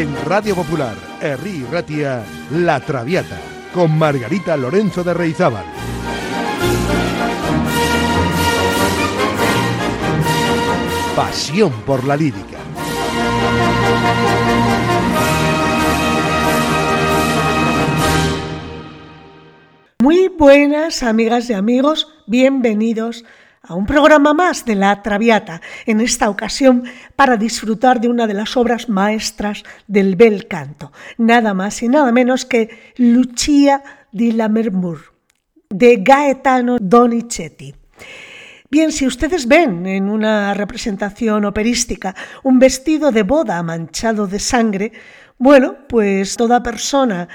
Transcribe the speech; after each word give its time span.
En 0.00 0.16
Radio 0.24 0.54
Popular, 0.54 0.96
Herri 1.20 1.62
Ratia, 1.70 2.24
La 2.52 2.80
Traviata, 2.80 3.38
con 3.74 3.98
Margarita 3.98 4.56
Lorenzo 4.56 5.04
de 5.04 5.12
Reizábal. 5.12 5.66
Pasión 11.14 11.82
por 11.84 12.02
la 12.04 12.16
lírica. 12.16 12.56
Muy 19.98 20.28
buenas 20.28 21.02
amigas 21.02 21.50
y 21.50 21.52
amigos, 21.52 22.08
bienvenidos 22.26 23.26
a 23.62 23.74
un 23.74 23.86
programa 23.86 24.32
más 24.32 24.64
de 24.64 24.74
La 24.74 25.02
Traviata, 25.02 25.60
en 25.84 26.00
esta 26.00 26.30
ocasión 26.30 26.84
para 27.14 27.36
disfrutar 27.36 28.00
de 28.00 28.08
una 28.08 28.26
de 28.26 28.34
las 28.34 28.56
obras 28.56 28.88
maestras 28.88 29.64
del 29.86 30.16
bel 30.16 30.48
canto, 30.48 30.92
nada 31.18 31.52
más 31.52 31.82
y 31.82 31.88
nada 31.88 32.10
menos 32.10 32.46
que 32.46 32.94
Lucia 32.96 33.82
di 34.12 34.32
Lammermoor, 34.32 34.98
de 35.68 35.96
Gaetano 35.96 36.78
Donizetti. 36.80 37.74
Bien, 38.70 38.92
si 38.92 39.06
ustedes 39.06 39.46
ven 39.46 39.86
en 39.86 40.08
una 40.08 40.54
representación 40.54 41.44
operística 41.44 42.14
un 42.42 42.58
vestido 42.58 43.10
de 43.10 43.24
boda 43.24 43.62
manchado 43.62 44.26
de 44.26 44.38
sangre, 44.38 44.92
bueno, 45.38 45.76
pues 45.88 46.36
toda 46.36 46.62
persona 46.62 47.28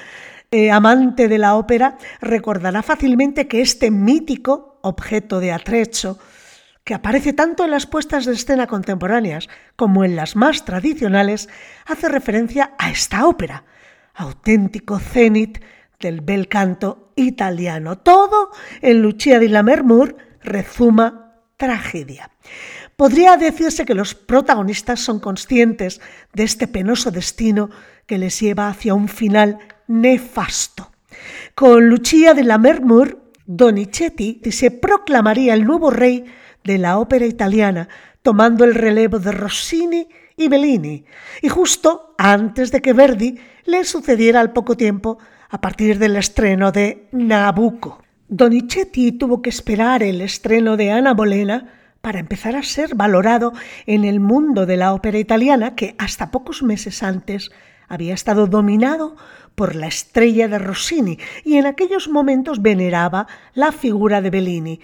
eh, 0.49 0.71
amante 0.71 1.27
de 1.27 1.37
la 1.37 1.55
ópera 1.55 1.97
recordará 2.21 2.81
fácilmente 2.83 3.47
que 3.47 3.61
este 3.61 3.91
mítico 3.91 4.74
objeto 4.85 5.39
de 5.39 5.51
atrecho, 5.51 6.19
que 6.83 6.93
aparece 6.93 7.33
tanto 7.33 7.65
en 7.65 7.71
las 7.71 7.87
puestas 7.87 8.25
de 8.25 8.33
escena 8.33 8.67
contemporáneas 8.67 9.49
como 9.75 10.03
en 10.03 10.15
las 10.15 10.35
más 10.35 10.65
tradicionales, 10.65 11.49
hace 11.85 12.07
referencia 12.09 12.73
a 12.77 12.91
esta 12.91 13.25
ópera, 13.25 13.65
auténtico 14.13 14.99
cenit 14.99 15.57
del 15.99 16.21
bel 16.21 16.47
canto 16.47 17.11
italiano. 17.15 17.97
Todo 17.97 18.51
en 18.81 19.01
Lucia 19.01 19.39
di 19.39 19.47
Lammermoor 19.47 20.15
rezuma 20.43 21.33
tragedia. 21.57 22.29
Podría 22.95 23.35
decirse 23.35 23.83
que 23.85 23.95
los 23.95 24.13
protagonistas 24.13 24.99
son 24.99 25.19
conscientes 25.19 25.99
de 26.33 26.43
este 26.43 26.67
penoso 26.67 27.09
destino 27.11 27.69
que 28.05 28.19
les 28.19 28.39
lleva 28.39 28.69
hacia 28.69 28.93
un 28.93 29.09
final 29.09 29.57
nefasto. 29.87 30.91
Con 31.55 31.89
Lucia 31.89 32.33
de 32.33 32.43
la 32.43 32.57
Mermur, 32.57 33.24
Donizetti 33.45 34.41
se 34.51 34.71
proclamaría 34.71 35.53
el 35.53 35.65
nuevo 35.65 35.91
rey 35.91 36.25
de 36.63 36.77
la 36.77 36.97
ópera 36.97 37.25
italiana, 37.25 37.87
tomando 38.21 38.63
el 38.63 38.73
relevo 38.73 39.19
de 39.19 39.31
Rossini 39.31 40.07
y 40.35 40.47
Bellini, 40.47 41.05
y 41.41 41.49
justo 41.49 42.15
antes 42.17 42.71
de 42.71 42.81
que 42.81 42.93
Verdi 42.93 43.37
le 43.65 43.83
sucediera 43.83 44.39
al 44.41 44.51
poco 44.51 44.75
tiempo 44.75 45.19
a 45.49 45.61
partir 45.61 45.99
del 45.99 46.15
estreno 46.15 46.71
de 46.71 47.07
Nabucco. 47.11 48.03
Donizetti 48.27 49.11
tuvo 49.11 49.41
que 49.41 49.49
esperar 49.49 50.01
el 50.01 50.21
estreno 50.21 50.75
de 50.75 50.91
Ana 50.91 51.13
Bolena 51.13 51.71
para 52.01 52.19
empezar 52.19 52.55
a 52.55 52.63
ser 52.63 52.95
valorado 52.95 53.53
en 53.85 54.05
el 54.05 54.19
mundo 54.19 54.65
de 54.65 54.77
la 54.77 54.93
ópera 54.93 55.19
italiana 55.19 55.75
que 55.75 55.95
hasta 55.97 56.31
pocos 56.31 56.63
meses 56.63 57.03
antes 57.03 57.51
había 57.87 58.13
estado 58.13 58.47
dominado 58.47 59.15
por 59.55 59.75
la 59.75 59.87
estrella 59.87 60.47
de 60.47 60.59
Rossini 60.59 61.17
y 61.43 61.55
en 61.55 61.65
aquellos 61.65 62.09
momentos 62.09 62.61
veneraba 62.61 63.27
la 63.53 63.71
figura 63.71 64.21
de 64.21 64.29
Bellini. 64.29 64.81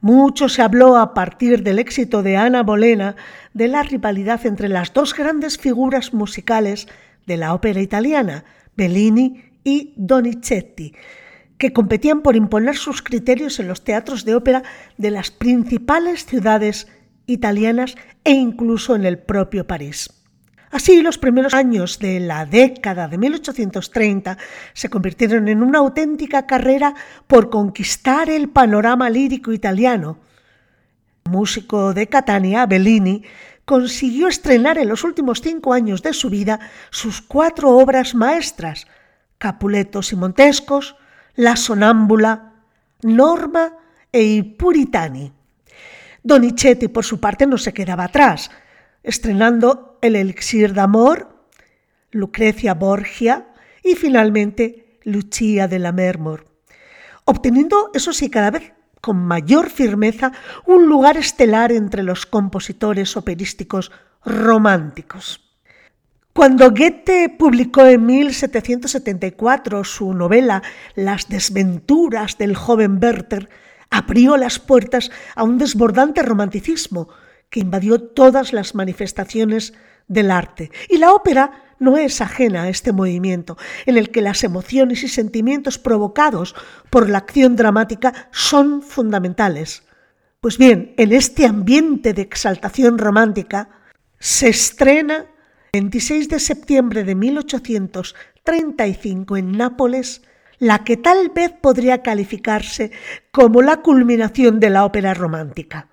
Mucho 0.00 0.48
se 0.48 0.62
habló 0.62 0.96
a 0.96 1.14
partir 1.14 1.62
del 1.62 1.78
éxito 1.78 2.22
de 2.22 2.36
Ana 2.36 2.62
Bolena 2.62 3.16
de 3.52 3.68
la 3.68 3.82
rivalidad 3.82 4.44
entre 4.46 4.68
las 4.68 4.92
dos 4.92 5.14
grandes 5.14 5.58
figuras 5.58 6.12
musicales 6.12 6.88
de 7.26 7.36
la 7.36 7.54
ópera 7.54 7.80
italiana, 7.80 8.44
Bellini 8.76 9.44
y 9.62 9.94
Donizetti, 9.96 10.94
que 11.56 11.72
competían 11.72 12.20
por 12.20 12.36
imponer 12.36 12.76
sus 12.76 13.00
criterios 13.00 13.58
en 13.60 13.68
los 13.68 13.82
teatros 13.82 14.24
de 14.24 14.34
ópera 14.34 14.62
de 14.98 15.10
las 15.10 15.30
principales 15.30 16.26
ciudades 16.26 16.86
italianas 17.26 17.96
e 18.24 18.32
incluso 18.32 18.94
en 18.94 19.06
el 19.06 19.18
propio 19.18 19.66
París. 19.66 20.23
Así, 20.74 21.02
los 21.02 21.18
primeros 21.18 21.54
años 21.54 22.00
de 22.00 22.18
la 22.18 22.46
década 22.46 23.06
de 23.06 23.16
1830 23.16 24.36
se 24.72 24.90
convirtieron 24.90 25.46
en 25.46 25.62
una 25.62 25.78
auténtica 25.78 26.48
carrera 26.48 26.96
por 27.28 27.48
conquistar 27.48 28.28
el 28.28 28.48
panorama 28.48 29.08
lírico 29.08 29.52
italiano. 29.52 30.18
El 31.26 31.30
músico 31.30 31.94
de 31.94 32.08
Catania, 32.08 32.66
Bellini, 32.66 33.22
consiguió 33.64 34.26
estrenar 34.26 34.76
en 34.76 34.88
los 34.88 35.04
últimos 35.04 35.40
cinco 35.40 35.72
años 35.72 36.02
de 36.02 36.12
su 36.12 36.28
vida 36.28 36.58
sus 36.90 37.22
cuatro 37.22 37.70
obras 37.70 38.16
maestras, 38.16 38.88
Capuletos 39.38 40.12
y 40.12 40.16
Montescos, 40.16 40.96
La 41.36 41.54
Sonámbula, 41.54 42.52
Norma 43.02 43.74
e 44.10 44.24
I 44.24 44.42
Puritani. 44.42 45.30
Donizetti, 46.24 46.88
por 46.88 47.04
su 47.04 47.20
parte, 47.20 47.46
no 47.46 47.58
se 47.58 47.72
quedaba 47.72 48.02
atrás 48.02 48.50
estrenando 49.04 49.93
El 50.04 50.16
Elixir 50.16 50.74
de 50.74 50.82
Amor, 50.82 51.48
Lucrecia 52.10 52.74
Borgia 52.74 53.46
y 53.82 53.94
finalmente 53.94 54.98
Lucia 55.02 55.66
de 55.66 55.78
la 55.78 55.92
Mermor, 55.92 56.44
obteniendo, 57.24 57.90
eso 57.94 58.12
sí, 58.12 58.28
cada 58.28 58.50
vez 58.50 58.74
con 59.00 59.16
mayor 59.16 59.70
firmeza 59.70 60.32
un 60.66 60.88
lugar 60.88 61.16
estelar 61.16 61.72
entre 61.72 62.02
los 62.02 62.26
compositores 62.26 63.16
operísticos 63.16 63.92
románticos. 64.26 65.40
Cuando 66.34 66.70
Goethe 66.70 67.30
publicó 67.38 67.86
en 67.86 68.04
1774 68.04 69.84
su 69.84 70.12
novela 70.12 70.62
Las 70.94 71.30
desventuras 71.30 72.36
del 72.36 72.56
joven 72.56 72.98
Werther, 73.02 73.48
abrió 73.88 74.36
las 74.36 74.58
puertas 74.58 75.10
a 75.34 75.44
un 75.44 75.56
desbordante 75.56 76.20
romanticismo, 76.22 77.08
que 77.48 77.60
invadió 77.60 78.02
todas 78.02 78.52
las 78.52 78.74
manifestaciones 78.74 79.74
del 80.08 80.30
arte. 80.30 80.70
Y 80.88 80.96
la 80.98 81.12
ópera 81.12 81.64
no 81.78 81.96
es 81.96 82.20
ajena 82.20 82.62
a 82.62 82.68
este 82.68 82.92
movimiento, 82.92 83.56
en 83.86 83.96
el 83.96 84.10
que 84.10 84.20
las 84.22 84.42
emociones 84.44 85.02
y 85.02 85.08
sentimientos 85.08 85.78
provocados 85.78 86.54
por 86.90 87.10
la 87.10 87.18
acción 87.18 87.56
dramática 87.56 88.28
son 88.30 88.82
fundamentales. 88.82 89.82
Pues 90.40 90.58
bien, 90.58 90.94
en 90.96 91.12
este 91.12 91.46
ambiente 91.46 92.12
de 92.12 92.22
exaltación 92.22 92.98
romántica 92.98 93.68
se 94.18 94.48
estrena 94.48 95.26
el 95.72 95.82
26 95.82 96.28
de 96.28 96.38
septiembre 96.38 97.02
de 97.04 97.14
1835 97.14 99.36
en 99.36 99.52
Nápoles 99.52 100.22
la 100.58 100.84
que 100.84 100.96
tal 100.96 101.30
vez 101.34 101.52
podría 101.52 102.02
calificarse 102.02 102.92
como 103.32 103.60
la 103.60 103.78
culminación 103.78 104.60
de 104.60 104.70
la 104.70 104.84
ópera 104.84 105.12
romántica, 105.12 105.88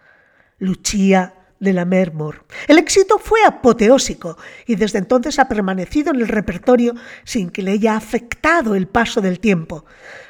Lucia 0.60 1.34
de 1.62 1.72
la 1.72 1.86
Mermor. 1.86 2.44
El 2.68 2.78
éxito 2.78 3.20
fue 3.20 3.40
apoteósico 3.46 4.38
y 4.66 4.76
desde 4.76 4.98
entonces 4.98 5.40
ha 5.40 5.48
permanecido 5.48 6.12
en 6.12 6.20
el 6.20 6.28
repertorio 6.28 6.96
sin 7.24 7.52
que 7.52 7.62
le 7.62 7.72
haya 7.72 7.96
afectado 7.96 8.76
el 8.76 8.88
paso 8.88 9.22
del 9.22 9.40
tiempo. 9.40 9.86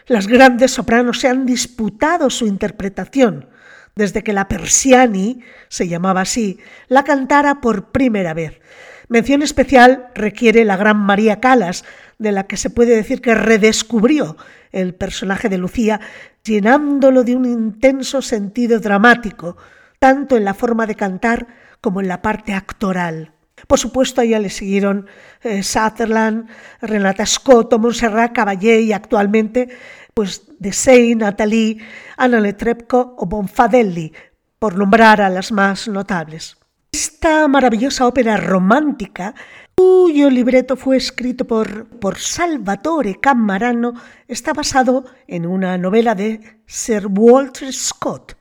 Las 0.06 0.28
grandes 0.28 0.72
sopranos 0.72 1.20
se 1.20 1.30
han 1.30 1.48
disputado 1.48 2.30
su 2.30 2.46
interpretación 2.46 3.48
desde 3.96 4.24
que 4.24 4.34
la 4.34 4.48
Persiani, 4.48 5.42
se 5.68 5.88
llamaba 5.88 6.22
así, 6.22 6.60
la 6.88 7.04
cantara 7.04 7.62
por 7.62 7.92
primera 7.92 8.34
vez. 8.34 8.60
Mención 9.08 9.42
especial 9.42 10.08
requiere 10.16 10.64
la 10.64 10.78
gran 10.78 10.98
María 10.98 11.40
Calas, 11.40 11.84
de 12.18 12.32
la 12.32 12.48
que 12.48 12.56
se 12.56 12.70
puede 12.70 12.96
decir 12.96 13.22
que 13.22 13.36
redescubrió 13.36 14.38
el 14.72 14.94
personaje 14.94 15.50
de 15.50 15.58
Lucía, 15.58 16.00
llenándolo 16.44 17.24
de 17.24 17.36
un 17.36 17.46
intenso 17.46 18.22
sentido 18.22 18.80
dramático, 18.80 19.58
tanto 20.02 20.36
en 20.36 20.44
la 20.44 20.56
forma 20.56 20.88
de 20.88 20.96
cantar 20.96 21.46
como 21.80 22.02
en 22.02 22.08
la 22.08 22.24
parte 22.24 22.54
actoral. 22.56 23.34
Por 23.68 23.78
supuesto, 23.78 24.20
a 24.20 24.24
ella 24.24 24.40
le 24.40 24.50
siguieron 24.50 25.06
eh, 25.44 25.62
Sutherland, 25.62 26.50
Renata 26.82 27.24
Scotto, 27.24 27.78
Montserrat 27.78 28.34
Caballé 28.34 28.82
y 28.82 28.94
actualmente 28.94 29.70
pues 30.16 30.42
Sey, 30.72 31.14
Nathalie, 31.14 31.78
Anna 32.18 32.42
Netrebko 32.42 33.16
o 33.16 33.28
Bonfadelli, 33.28 34.12
por 34.58 34.76
nombrar 34.76 35.22
a 35.22 35.30
las 35.30 35.52
más 35.52 35.88
notables. 35.88 36.58
Esta 36.92 37.48
maravillosa 37.48 38.08
ópera 38.08 38.38
romántica, 38.38 39.36
cuyo 39.76 40.32
libreto 40.32 40.76
fue 40.76 40.98
escrito 40.98 41.46
por, 41.46 41.88
por 42.00 42.18
Salvatore 42.18 43.20
Cammarano, 43.20 43.94
está 44.28 44.52
basado 44.54 45.06
en 45.28 45.46
una 45.46 45.78
novela 45.78 46.16
de 46.16 46.62
Sir 46.66 47.06
Walter 47.08 47.72
Scott, 47.72 48.36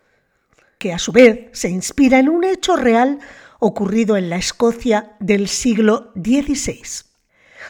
que 0.81 0.95
a 0.95 0.99
su 0.99 1.13
vez 1.13 1.51
se 1.53 1.69
inspira 1.69 2.19
en 2.19 2.31
un 2.31 2.43
hecho 2.43 2.75
real 2.75 3.19
ocurrido 3.59 4.17
en 4.17 4.31
la 4.31 4.37
Escocia 4.37 5.13
del 5.21 5.47
siglo 5.47 6.11
XVI. 6.15 7.05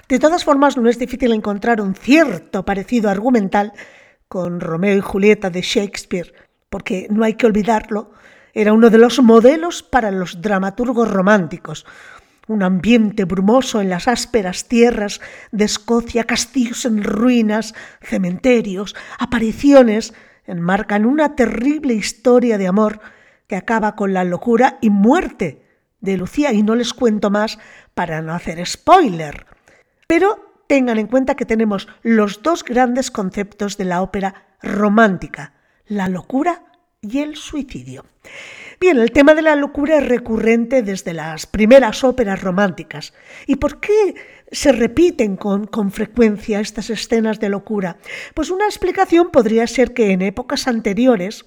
De 0.08 0.20
todas 0.20 0.44
formas, 0.44 0.76
no 0.76 0.88
es 0.88 0.96
difícil 0.96 1.32
encontrar 1.32 1.80
un 1.80 1.96
cierto 1.96 2.64
parecido 2.64 3.10
argumental 3.10 3.72
con 4.28 4.60
Romeo 4.60 4.96
y 4.96 5.00
Julieta 5.00 5.50
de 5.50 5.60
Shakespeare, 5.60 6.32
porque 6.68 7.08
no 7.10 7.24
hay 7.24 7.34
que 7.34 7.46
olvidarlo, 7.46 8.12
era 8.54 8.72
uno 8.72 8.90
de 8.90 8.98
los 8.98 9.20
modelos 9.20 9.82
para 9.82 10.12
los 10.12 10.40
dramaturgos 10.40 11.10
románticos, 11.10 11.86
un 12.46 12.62
ambiente 12.62 13.24
brumoso 13.24 13.80
en 13.80 13.90
las 13.90 14.06
ásperas 14.06 14.68
tierras 14.68 15.20
de 15.50 15.64
Escocia, 15.64 16.24
castillos 16.24 16.84
en 16.84 17.02
ruinas, 17.02 17.74
cementerios, 18.02 18.94
apariciones, 19.18 20.14
enmarcan 20.46 21.06
una 21.06 21.34
terrible 21.36 21.94
historia 21.94 22.58
de 22.58 22.66
amor 22.66 23.00
que 23.46 23.56
acaba 23.56 23.96
con 23.96 24.12
la 24.12 24.24
locura 24.24 24.78
y 24.80 24.90
muerte 24.90 25.64
de 26.00 26.16
Lucía, 26.16 26.52
y 26.52 26.62
no 26.62 26.74
les 26.74 26.94
cuento 26.94 27.30
más 27.30 27.58
para 27.94 28.22
no 28.22 28.32
hacer 28.32 28.64
spoiler. 28.66 29.46
Pero 30.06 30.50
tengan 30.66 30.98
en 30.98 31.08
cuenta 31.08 31.34
que 31.34 31.44
tenemos 31.44 31.88
los 32.02 32.42
dos 32.42 32.64
grandes 32.64 33.10
conceptos 33.10 33.76
de 33.76 33.84
la 33.84 34.02
ópera 34.02 34.56
romántica, 34.62 35.54
la 35.86 36.08
locura 36.08 36.64
y 37.00 37.18
el 37.18 37.36
suicidio. 37.36 38.04
Bien, 38.82 38.96
el 38.96 39.12
tema 39.12 39.34
de 39.34 39.42
la 39.42 39.56
locura 39.56 39.98
es 39.98 40.08
recurrente 40.08 40.80
desde 40.82 41.12
las 41.12 41.44
primeras 41.44 42.02
óperas 42.02 42.40
románticas. 42.40 43.12
¿Y 43.46 43.56
por 43.56 43.78
qué 43.78 44.14
se 44.50 44.72
repiten 44.72 45.36
con, 45.36 45.66
con, 45.66 45.92
frecuencia 45.92 46.60
estas 46.60 46.88
escenas 46.88 47.38
de 47.40 47.50
locura? 47.50 47.98
Pues 48.32 48.48
una 48.48 48.64
explicación 48.64 49.32
podría 49.32 49.66
ser 49.66 49.92
que 49.92 50.12
en 50.12 50.22
épocas 50.22 50.66
anteriores 50.66 51.44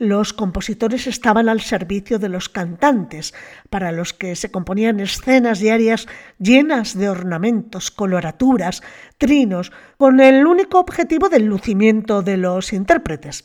los 0.00 0.32
compositores 0.32 1.06
estaban 1.06 1.48
al 1.48 1.60
servicio 1.60 2.18
de 2.18 2.28
los 2.28 2.48
cantantes, 2.48 3.34
para 3.70 3.92
los 3.92 4.12
que 4.12 4.34
se 4.34 4.50
componían 4.50 4.98
escenas 4.98 5.60
diarias 5.60 6.08
llenas 6.40 6.98
de 6.98 7.08
ornamentos, 7.08 7.92
coloraturas, 7.92 8.82
trinos, 9.16 9.70
con 9.96 10.18
el 10.18 10.44
único 10.44 10.80
objetivo 10.80 11.28
del 11.28 11.44
lucimiento 11.44 12.22
de 12.22 12.36
los 12.36 12.72
intérpretes. 12.72 13.44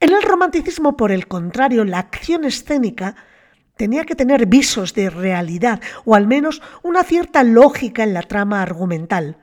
En 0.00 0.12
el 0.12 0.22
romanticismo, 0.22 0.96
por 0.96 1.10
el 1.10 1.26
contrario, 1.26 1.84
la 1.84 1.98
acción 1.98 2.44
escénica 2.44 3.16
tenía 3.76 4.04
que 4.04 4.14
tener 4.14 4.46
visos 4.46 4.94
de 4.94 5.10
realidad 5.10 5.80
o 6.04 6.14
al 6.14 6.26
menos 6.26 6.62
una 6.82 7.02
cierta 7.02 7.42
lógica 7.42 8.02
en 8.02 8.14
la 8.14 8.22
trama 8.22 8.62
argumental. 8.62 9.38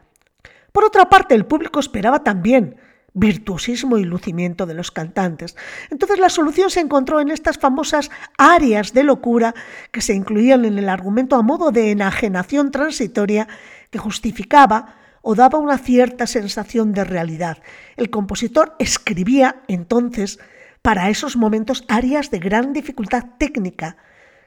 Por 0.71 0.83
otra 0.83 1.09
parte, 1.09 1.35
el 1.35 1.45
público 1.45 1.79
esperaba 1.79 2.23
también 2.23 2.77
virtuosismo 3.13 3.97
y 3.97 4.03
lucimiento 4.03 4.65
de 4.65 4.73
los 4.73 4.91
cantantes. 4.91 5.55
Entonces 5.91 6.19
la 6.19 6.29
solución 6.29 6.71
se 6.71 6.79
encontró 6.79 7.19
en 7.19 7.29
estas 7.29 7.59
famosas 7.59 8.09
áreas 8.37 8.93
de 8.93 9.03
locura 9.03 9.53
que 9.91 10.01
se 10.01 10.15
incluían 10.15 10.65
en 10.65 10.79
el 10.79 10.89
argumento 10.89 11.35
a 11.35 11.43
modo 11.43 11.71
de 11.71 11.91
enajenación 11.91 12.71
transitoria 12.71 13.47
que 13.91 13.99
justificaba 13.99 14.95
o 15.23 15.33
daba 15.33 15.57
una 15.57 15.79
cierta 15.79 16.27
sensación 16.27 16.93
de 16.93 17.03
realidad. 17.05 17.57
El 17.97 18.11
compositor 18.11 18.75
escribía 18.77 19.63
entonces 19.67 20.37
para 20.83 21.09
esos 21.09 21.37
momentos 21.37 21.85
áreas 21.87 22.29
de 22.29 22.39
gran 22.39 22.73
dificultad 22.73 23.23
técnica, 23.39 23.97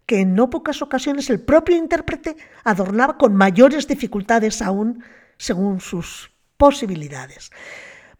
que 0.04 0.20
en 0.20 0.36
no 0.36 0.50
pocas 0.50 0.82
ocasiones 0.82 1.30
el 1.30 1.40
propio 1.40 1.76
intérprete 1.76 2.36
adornaba 2.62 3.16
con 3.16 3.34
mayores 3.34 3.88
dificultades 3.88 4.62
aún 4.62 5.02
según 5.38 5.80
sus 5.80 6.30
posibilidades. 6.58 7.50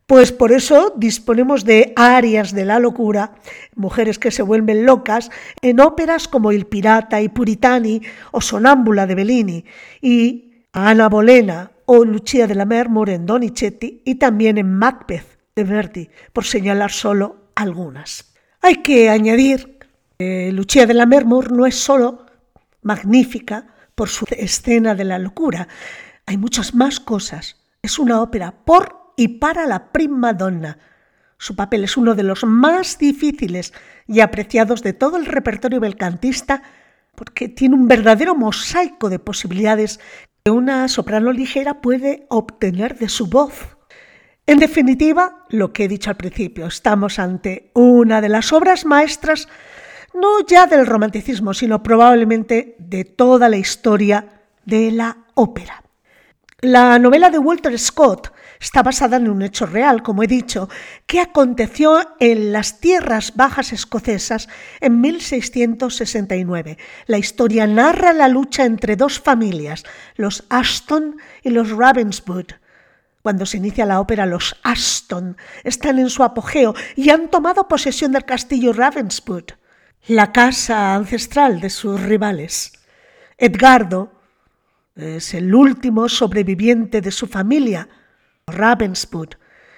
Pues 0.06 0.30
por 0.32 0.52
eso 0.52 0.94
disponemos 0.96 1.64
de 1.64 1.92
áreas 1.96 2.52
de 2.52 2.64
la 2.64 2.78
locura, 2.78 3.34
mujeres 3.74 4.18
que 4.18 4.30
se 4.30 4.42
vuelven 4.42 4.86
locas, 4.86 5.30
en 5.60 5.80
óperas 5.80 6.26
como 6.26 6.52
Il 6.52 6.66
Pirata 6.66 7.20
y 7.20 7.28
Puritani 7.28 8.00
o 8.30 8.40
Sonámbula 8.40 9.06
de 9.06 9.14
Bellini 9.14 9.64
y 10.00 10.45
Ana 10.78 11.08
Bolena 11.08 11.70
o 11.86 12.04
Lucia 12.04 12.46
de 12.46 12.54
la 12.54 12.66
Mermore 12.66 13.14
en 13.14 13.24
Donizetti 13.24 14.02
y 14.04 14.16
también 14.16 14.58
en 14.58 14.74
Macbeth 14.74 15.24
de 15.54 15.64
Verdi, 15.64 16.10
por 16.34 16.44
señalar 16.44 16.92
solo 16.92 17.48
algunas. 17.54 18.34
Hay 18.60 18.82
que 18.82 19.08
añadir 19.08 19.78
que 20.18 20.52
Lucia 20.52 20.84
de 20.84 20.92
la 20.92 21.06
Mermore 21.06 21.48
no 21.50 21.64
es 21.64 21.76
solo 21.76 22.26
magnífica 22.82 23.68
por 23.94 24.10
su 24.10 24.26
escena 24.28 24.94
de 24.94 25.04
la 25.04 25.18
locura, 25.18 25.66
hay 26.26 26.36
muchas 26.36 26.74
más 26.74 27.00
cosas. 27.00 27.56
Es 27.80 27.98
una 27.98 28.20
ópera 28.20 28.52
por 28.52 29.14
y 29.16 29.28
para 29.28 29.64
la 29.64 29.92
prima 29.92 30.34
donna. 30.34 30.78
Su 31.38 31.56
papel 31.56 31.84
es 31.84 31.96
uno 31.96 32.14
de 32.14 32.22
los 32.22 32.44
más 32.44 32.98
difíciles 32.98 33.72
y 34.06 34.20
apreciados 34.20 34.82
de 34.82 34.92
todo 34.92 35.16
el 35.16 35.24
repertorio 35.24 35.80
belcantista 35.80 36.62
porque 37.14 37.48
tiene 37.48 37.76
un 37.76 37.88
verdadero 37.88 38.34
mosaico 38.34 39.08
de 39.08 39.18
posibilidades 39.18 40.00
que 40.46 40.50
una 40.52 40.86
soprano 40.86 41.32
ligera 41.32 41.80
puede 41.80 42.24
obtener 42.28 42.96
de 42.96 43.08
su 43.08 43.26
voz. 43.26 43.76
En 44.46 44.58
definitiva, 44.58 45.44
lo 45.48 45.72
que 45.72 45.82
he 45.82 45.88
dicho 45.88 46.08
al 46.08 46.16
principio, 46.16 46.68
estamos 46.68 47.18
ante 47.18 47.72
una 47.74 48.20
de 48.20 48.28
las 48.28 48.52
obras 48.52 48.86
maestras 48.86 49.48
no 50.14 50.46
ya 50.46 50.68
del 50.68 50.86
romanticismo, 50.86 51.52
sino 51.52 51.82
probablemente 51.82 52.76
de 52.78 53.04
toda 53.04 53.48
la 53.48 53.56
historia 53.56 54.44
de 54.64 54.92
la 54.92 55.16
ópera. 55.34 55.82
La 56.60 57.00
novela 57.00 57.30
de 57.30 57.40
Walter 57.40 57.76
Scott 57.76 58.32
Está 58.60 58.82
basada 58.82 59.16
en 59.16 59.28
un 59.28 59.42
hecho 59.42 59.66
real, 59.66 60.02
como 60.02 60.22
he 60.22 60.26
dicho, 60.26 60.68
que 61.06 61.20
aconteció 61.20 62.14
en 62.20 62.52
las 62.52 62.80
tierras 62.80 63.34
bajas 63.36 63.72
escocesas 63.72 64.48
en 64.80 65.00
1669. 65.00 66.78
La 67.06 67.18
historia 67.18 67.66
narra 67.66 68.12
la 68.12 68.28
lucha 68.28 68.64
entre 68.64 68.96
dos 68.96 69.20
familias, 69.20 69.84
los 70.16 70.44
Ashton 70.48 71.16
y 71.42 71.50
los 71.50 71.70
Ravenswood. 71.70 72.46
Cuando 73.22 73.44
se 73.44 73.56
inicia 73.56 73.86
la 73.86 74.00
ópera, 74.00 74.24
los 74.24 74.56
Ashton 74.62 75.36
están 75.64 75.98
en 75.98 76.10
su 76.10 76.22
apogeo 76.22 76.74
y 76.94 77.10
han 77.10 77.28
tomado 77.28 77.66
posesión 77.66 78.12
del 78.12 78.24
castillo 78.24 78.72
Ravenswood, 78.72 79.50
la 80.06 80.32
casa 80.32 80.94
ancestral 80.94 81.60
de 81.60 81.70
sus 81.70 82.00
rivales. 82.00 82.72
Edgardo 83.36 84.12
es 84.94 85.34
el 85.34 85.54
último 85.54 86.08
sobreviviente 86.08 87.00
de 87.00 87.10
su 87.10 87.26
familia, 87.26 87.88
Ravenswood 88.46 89.30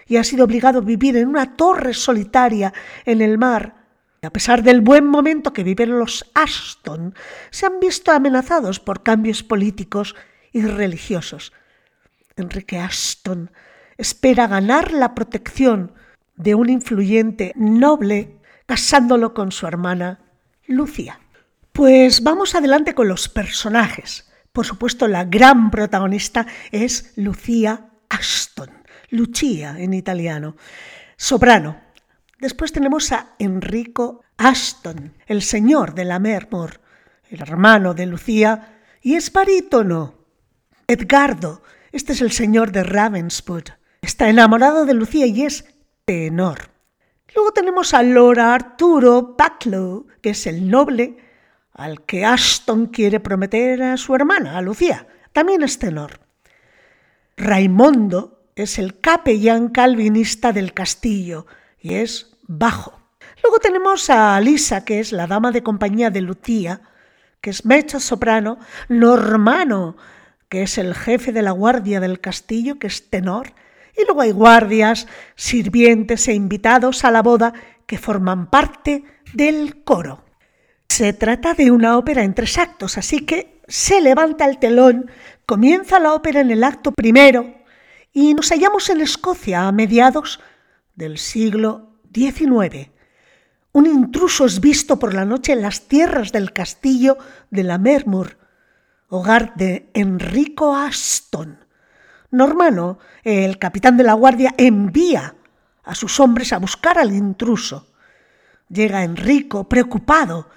y 0.06 0.16
ha 0.16 0.24
sido 0.24 0.44
obligado 0.44 0.80
a 0.80 0.82
vivir 0.82 1.16
en 1.16 1.28
una 1.28 1.56
torre 1.56 1.94
solitaria 1.94 2.72
en 3.04 3.22
el 3.22 3.38
mar. 3.38 3.86
A 4.22 4.30
pesar 4.30 4.62
del 4.62 4.80
buen 4.80 5.06
momento 5.06 5.52
que 5.52 5.62
viven 5.62 5.98
los 5.98 6.30
Ashton, 6.34 7.14
se 7.50 7.66
han 7.66 7.80
visto 7.80 8.10
amenazados 8.12 8.80
por 8.80 9.02
cambios 9.02 9.42
políticos 9.42 10.14
y 10.52 10.62
religiosos. 10.62 11.52
Enrique 12.36 12.78
Ashton 12.78 13.50
espera 13.96 14.46
ganar 14.46 14.92
la 14.92 15.14
protección 15.14 15.92
de 16.36 16.54
un 16.54 16.68
influyente 16.68 17.52
noble 17.56 18.40
casándolo 18.66 19.34
con 19.34 19.50
su 19.50 19.66
hermana 19.66 20.20
Lucia. 20.66 21.20
Pues 21.72 22.22
vamos 22.22 22.54
adelante 22.54 22.94
con 22.94 23.08
los 23.08 23.28
personajes. 23.28 24.30
Por 24.52 24.66
supuesto, 24.66 25.08
la 25.08 25.24
gran 25.24 25.70
protagonista 25.70 26.46
es 26.70 27.12
Lucía 27.16 27.87
Ashton, 28.08 28.70
Lucia 29.10 29.76
en 29.78 29.94
italiano, 29.94 30.56
soprano. 31.16 31.80
Después 32.40 32.72
tenemos 32.72 33.12
a 33.12 33.34
Enrico 33.38 34.22
Ashton, 34.36 35.14
el 35.26 35.42
señor 35.42 35.94
de 35.94 36.04
la 36.04 36.18
Mermor, 36.18 36.80
el 37.30 37.40
hermano 37.40 37.94
de 37.94 38.06
Lucía, 38.06 38.80
y 39.02 39.14
es 39.14 39.32
barítono. 39.32 40.14
Edgardo, 40.86 41.62
este 41.92 42.12
es 42.12 42.20
el 42.20 42.32
señor 42.32 42.72
de 42.72 42.82
Ravenswood, 42.82 43.70
está 44.02 44.28
enamorado 44.28 44.86
de 44.86 44.94
Lucía 44.94 45.26
y 45.26 45.42
es 45.42 45.64
tenor. 46.04 46.70
Luego 47.34 47.52
tenemos 47.52 47.92
a 47.92 48.02
Lord 48.02 48.38
Arturo 48.38 49.34
Backlow, 49.36 50.06
que 50.22 50.30
es 50.30 50.46
el 50.46 50.70
noble 50.70 51.18
al 51.72 52.04
que 52.04 52.24
Ashton 52.24 52.86
quiere 52.86 53.20
prometer 53.20 53.82
a 53.82 53.96
su 53.96 54.14
hermana, 54.14 54.56
a 54.56 54.62
Lucía. 54.62 55.06
También 55.32 55.62
es 55.62 55.78
tenor. 55.78 56.27
Raimondo 57.38 58.42
es 58.56 58.80
el 58.80 58.98
capellán 58.98 59.68
calvinista 59.68 60.52
del 60.52 60.74
castillo 60.74 61.46
y 61.80 61.94
es 61.94 62.36
bajo. 62.42 62.98
Luego 63.44 63.60
tenemos 63.60 64.10
a 64.10 64.40
Lisa, 64.40 64.84
que 64.84 64.98
es 64.98 65.12
la 65.12 65.28
dama 65.28 65.52
de 65.52 65.62
compañía 65.62 66.10
de 66.10 66.20
Lucía, 66.20 66.80
que 67.40 67.50
es 67.50 67.64
mezzo 67.64 68.00
soprano, 68.00 68.58
Normano, 68.88 69.96
que 70.48 70.62
es 70.62 70.78
el 70.78 70.96
jefe 70.96 71.30
de 71.30 71.42
la 71.42 71.52
guardia 71.52 72.00
del 72.00 72.20
castillo, 72.20 72.80
que 72.80 72.88
es 72.88 73.08
tenor, 73.08 73.52
y 73.96 74.04
luego 74.04 74.22
hay 74.22 74.32
guardias, 74.32 75.06
sirvientes 75.36 76.26
e 76.26 76.34
invitados 76.34 77.04
a 77.04 77.12
la 77.12 77.22
boda 77.22 77.52
que 77.86 77.98
forman 77.98 78.50
parte 78.50 79.04
del 79.32 79.84
coro. 79.84 80.24
Se 80.88 81.12
trata 81.12 81.54
de 81.54 81.70
una 81.70 81.96
ópera 81.98 82.24
en 82.24 82.34
tres 82.34 82.58
actos, 82.58 82.98
así 82.98 83.20
que 83.24 83.60
se 83.68 84.00
levanta 84.00 84.46
el 84.46 84.58
telón 84.58 85.10
Comienza 85.48 85.98
la 85.98 86.12
ópera 86.12 86.42
en 86.42 86.50
el 86.50 86.62
acto 86.62 86.92
primero 86.92 87.54
y 88.12 88.34
nos 88.34 88.50
hallamos 88.50 88.90
en 88.90 89.00
Escocia 89.00 89.66
a 89.66 89.72
mediados 89.72 90.40
del 90.94 91.16
siglo 91.16 92.02
XIX. 92.12 92.90
Un 93.72 93.86
intruso 93.86 94.44
es 94.44 94.60
visto 94.60 94.98
por 94.98 95.14
la 95.14 95.24
noche 95.24 95.54
en 95.54 95.62
las 95.62 95.88
tierras 95.88 96.32
del 96.32 96.52
castillo 96.52 97.16
de 97.48 97.62
la 97.62 97.78
Mermur, 97.78 98.36
hogar 99.08 99.54
de 99.54 99.88
Enrico 99.94 100.76
Aston. 100.76 101.64
Normano, 102.30 102.98
el 103.24 103.58
capitán 103.58 103.96
de 103.96 104.04
la 104.04 104.12
guardia, 104.12 104.54
envía 104.58 105.34
a 105.82 105.94
sus 105.94 106.20
hombres 106.20 106.52
a 106.52 106.58
buscar 106.58 106.98
al 106.98 107.14
intruso. 107.14 107.94
Llega 108.68 109.02
Enrico 109.02 109.66
preocupado 109.66 110.50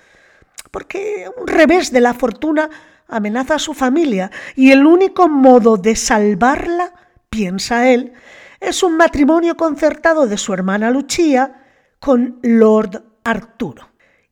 porque 0.70 1.30
un 1.38 1.48
revés 1.48 1.94
de 1.94 2.02
la 2.02 2.14
fortuna 2.14 2.70
amenaza 3.12 3.56
a 3.56 3.60
su 3.60 3.74
familia 3.74 4.32
y 4.56 4.72
el 4.72 4.86
único 4.86 5.28
modo 5.28 5.78
de 5.78 5.96
salvarla, 5.96 6.94
piensa 7.30 7.90
él, 7.90 8.14
es 8.60 8.84
un 8.84 8.98
matrimonio 8.98 9.56
concertado 9.56 10.28
de 10.28 10.38
su 10.38 10.54
hermana 10.54 10.90
Lucia 10.92 11.64
con 12.00 12.40
Lord 12.42 13.04
Arturo. 13.24 13.90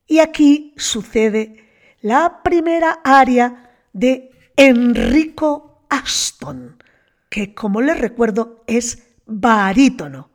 Y 0.08 0.20
aquí 0.20 0.74
sucede 0.78 1.68
la 2.02 2.42
primera 2.42 3.00
aria 3.04 3.70
de 3.94 4.32
Enrico 4.56 5.84
Aston, 5.90 6.82
que 7.30 7.54
como 7.54 7.82
les 7.82 8.00
recuerdo 8.00 8.64
es 8.68 9.04
barítono. 9.26 10.30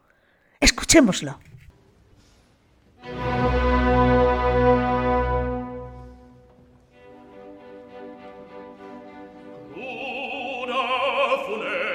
Escuchémoslo. 0.60 1.38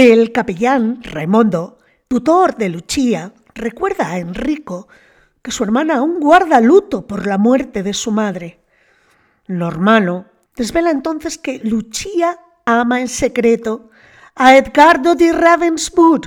El 0.00 0.30
capellán 0.30 1.02
Raimondo, 1.02 1.78
tutor 2.06 2.56
de 2.56 2.68
Lucia, 2.68 3.32
recuerda 3.52 4.12
a 4.12 4.18
Enrico 4.18 4.86
que 5.42 5.50
su 5.50 5.64
hermana 5.64 5.96
aún 5.96 6.20
guarda 6.20 6.60
luto 6.60 7.04
por 7.04 7.26
la 7.26 7.36
muerte 7.36 7.82
de 7.82 7.92
su 7.92 8.12
madre. 8.12 8.60
Normanno 9.48 10.26
desvela 10.54 10.92
entonces 10.92 11.36
que 11.36 11.58
Lucia 11.64 12.38
ama 12.64 13.00
en 13.00 13.08
secreto 13.08 13.90
a 14.36 14.56
Edgardo 14.56 15.16
de 15.16 15.32
Ravenswood, 15.32 16.26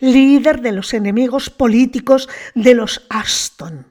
líder 0.00 0.60
de 0.60 0.72
los 0.72 0.92
enemigos 0.92 1.48
políticos 1.48 2.28
de 2.56 2.74
los 2.74 3.06
Aston. 3.08 3.86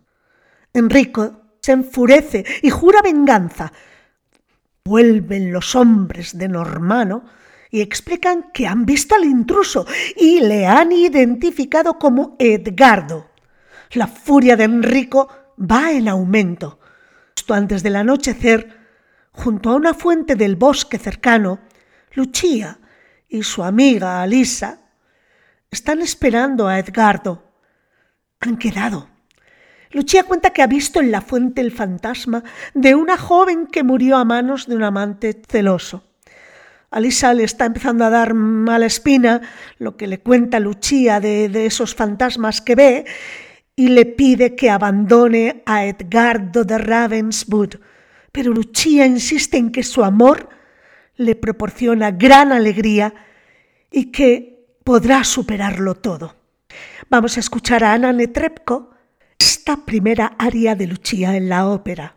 Enrico 0.73 1.53
se 1.61 1.71
enfurece 1.71 2.43
y 2.63 2.69
jura 2.69 3.01
venganza. 3.01 3.71
Vuelven 4.83 5.53
los 5.53 5.73
hombres 5.77 6.37
de 6.37 6.49
Normanno 6.49 7.23
y 7.71 7.79
explican 7.79 8.51
que 8.53 8.67
han 8.67 8.85
visto 8.85 9.15
al 9.15 9.23
intruso 9.23 9.87
y 10.17 10.41
le 10.41 10.67
han 10.67 10.91
identificado 10.91 11.97
como 11.97 12.35
Edgardo. 12.37 13.31
La 13.93 14.07
furia 14.07 14.57
de 14.57 14.65
Enrico 14.65 15.29
va 15.57 15.91
en 15.91 16.09
aumento. 16.09 16.79
Justo 17.35 17.53
antes 17.53 17.81
del 17.81 17.95
anochecer, 17.95 18.77
junto 19.31 19.69
a 19.69 19.75
una 19.75 19.93
fuente 19.93 20.35
del 20.35 20.57
bosque 20.57 20.97
cercano, 20.97 21.61
Lucia 22.13 22.79
y 23.29 23.41
su 23.43 23.63
amiga 23.63 24.21
Alisa 24.21 24.81
están 25.69 26.01
esperando 26.01 26.67
a 26.67 26.77
Edgardo. 26.77 27.53
Han 28.41 28.57
quedado. 28.57 29.07
Lucia 29.91 30.23
cuenta 30.23 30.51
que 30.51 30.61
ha 30.61 30.67
visto 30.67 30.99
en 30.99 31.11
la 31.11 31.21
fuente 31.21 31.61
el 31.61 31.71
fantasma 31.71 32.43
de 32.73 32.95
una 32.95 33.17
joven 33.17 33.67
que 33.67 33.83
murió 33.83 34.17
a 34.17 34.25
manos 34.25 34.67
de 34.67 34.75
un 34.75 34.83
amante 34.83 35.41
celoso. 35.49 36.10
Alisa 36.91 37.33
le 37.33 37.45
está 37.45 37.65
empezando 37.65 38.03
a 38.03 38.09
dar 38.09 38.33
mala 38.33 38.85
espina 38.85 39.41
lo 39.79 39.95
que 39.95 40.07
le 40.07 40.19
cuenta 40.19 40.59
Lucia 40.59 41.21
de, 41.21 41.65
esos 41.65 41.95
fantasmas 41.95 42.59
que 42.59 42.75
ve 42.75 43.05
y 43.77 43.87
le 43.87 44.05
pide 44.05 44.55
que 44.57 44.69
abandone 44.69 45.63
a 45.65 45.85
Edgardo 45.85 46.65
de 46.65 46.77
Ravenswood. 46.77 47.75
Pero 48.33 48.51
Lucia 48.51 49.05
insiste 49.05 49.57
en 49.57 49.71
que 49.71 49.83
su 49.83 50.03
amor 50.03 50.49
le 51.15 51.35
proporciona 51.35 52.11
gran 52.11 52.51
alegría 52.51 53.13
y 53.89 54.11
que 54.11 54.67
podrá 54.83 55.23
superarlo 55.23 55.95
todo. 55.95 56.35
Vamos 57.09 57.37
a 57.37 57.39
escuchar 57.39 57.85
a 57.85 57.93
Ana 57.93 58.11
Netrebko 58.11 58.91
esta 59.39 59.85
primera 59.85 60.35
aria 60.37 60.75
de 60.75 60.87
Lucia 60.87 61.37
en 61.37 61.47
la 61.47 61.67
ópera. 61.67 62.15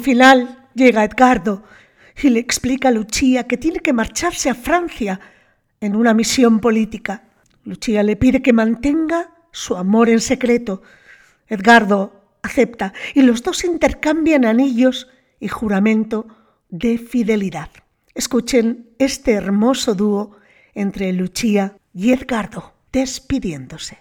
Final 0.00 0.68
llega 0.74 1.04
Edgardo 1.04 1.62
y 2.22 2.30
le 2.30 2.40
explica 2.40 2.88
a 2.88 2.92
Lucia 2.92 3.46
que 3.46 3.56
tiene 3.56 3.80
que 3.80 3.92
marcharse 3.92 4.50
a 4.50 4.54
Francia 4.54 5.20
en 5.80 5.96
una 5.96 6.14
misión 6.14 6.60
política. 6.60 7.24
Lucia 7.64 8.02
le 8.02 8.16
pide 8.16 8.42
que 8.42 8.52
mantenga 8.52 9.32
su 9.52 9.76
amor 9.76 10.08
en 10.08 10.20
secreto. 10.20 10.82
Edgardo 11.48 12.38
acepta 12.42 12.92
y 13.14 13.22
los 13.22 13.42
dos 13.42 13.64
intercambian 13.64 14.44
anillos 14.44 15.08
y 15.38 15.48
juramento 15.48 16.26
de 16.68 16.98
fidelidad. 16.98 17.70
Escuchen 18.14 18.90
este 18.98 19.32
hermoso 19.32 19.94
dúo 19.94 20.36
entre 20.74 21.12
Lucia 21.12 21.76
y 21.94 22.12
Edgardo 22.12 22.74
despidiéndose. 22.92 23.98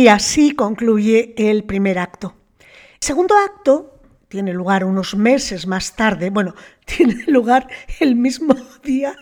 Y 0.00 0.08
así 0.08 0.52
concluye 0.52 1.34
el 1.36 1.64
primer 1.64 1.98
acto. 1.98 2.34
El 2.58 2.66
segundo 3.00 3.34
acto 3.36 4.00
tiene 4.28 4.54
lugar 4.54 4.82
unos 4.82 5.14
meses 5.14 5.66
más 5.66 5.94
tarde, 5.94 6.30
bueno, 6.30 6.54
tiene 6.86 7.24
lugar 7.26 7.68
el 7.98 8.16
mismo 8.16 8.56
día, 8.82 9.14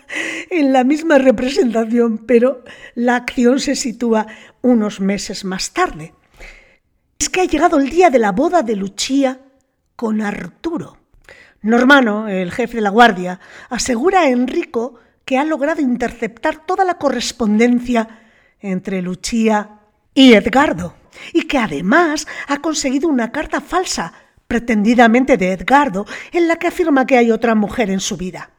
en 0.49 0.71
la 0.71 0.85
misma 0.85 1.17
representación, 1.17 2.19
pero 2.19 2.63
la 2.95 3.17
acción 3.17 3.59
se 3.59 3.75
sitúa 3.75 4.25
unos 4.61 5.01
meses 5.01 5.43
más 5.43 5.73
tarde. 5.73 6.13
Es 7.19 7.27
que 7.27 7.41
ha 7.41 7.45
llegado 7.45 7.77
el 7.77 7.89
día 7.89 8.09
de 8.09 8.19
la 8.19 8.31
boda 8.31 8.61
de 8.61 8.77
Lucia 8.77 9.37
con 9.97 10.21
Arturo. 10.21 10.97
Normano, 11.61 12.29
el 12.29 12.53
jefe 12.53 12.75
de 12.75 12.83
la 12.83 12.89
guardia, 12.89 13.41
asegura 13.69 14.21
a 14.21 14.29
Enrico 14.29 14.95
que 15.25 15.37
ha 15.37 15.43
logrado 15.43 15.81
interceptar 15.81 16.65
toda 16.65 16.85
la 16.85 16.93
correspondencia 16.93 18.21
entre 18.61 19.01
Lucia 19.01 19.78
y 20.19 20.33
Edgardo, 20.33 20.95
y 21.31 21.43
que 21.43 21.57
además 21.57 22.27
ha 22.49 22.57
conseguido 22.57 23.07
una 23.07 23.31
carta 23.31 23.61
falsa, 23.61 24.11
pretendidamente 24.49 25.37
de 25.37 25.53
Edgardo, 25.53 26.05
en 26.33 26.49
la 26.49 26.57
que 26.57 26.67
afirma 26.67 27.05
que 27.05 27.17
hay 27.17 27.31
otra 27.31 27.55
mujer 27.55 27.89
en 27.89 28.01
su 28.01 28.17
vida. 28.17 28.49